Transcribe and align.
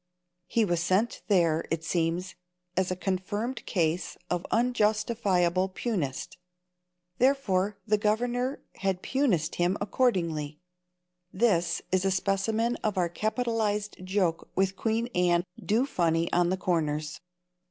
He 0.47 0.65
was 0.65 0.81
sent 0.81 1.21
there, 1.27 1.63
it 1.69 1.83
seems, 1.83 2.33
as 2.75 2.89
a 2.89 2.95
confirmed 2.95 3.63
case 3.67 4.17
of 4.31 4.47
unjustifiable 4.49 5.69
Punist. 5.69 6.37
Therefore 7.19 7.77
the 7.85 7.99
governor 7.99 8.63
had 8.77 9.03
Punist 9.03 9.57
him 9.57 9.77
accordingly. 9.79 10.59
This 11.31 11.83
is 11.91 12.03
a 12.03 12.09
specimen 12.09 12.77
of 12.77 12.97
our 12.97 13.09
capitalized 13.09 14.03
joke 14.03 14.49
with 14.55 14.75
Queen 14.75 15.05
Anne 15.13 15.43
do 15.63 15.85
funny 15.85 16.33
on 16.33 16.49
the 16.49 16.57
corners. 16.57 17.21